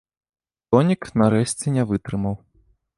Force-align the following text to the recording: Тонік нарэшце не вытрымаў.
Тонік 0.69 1.09
нарэшце 1.23 1.77
не 1.77 1.83
вытрымаў. 1.93 2.35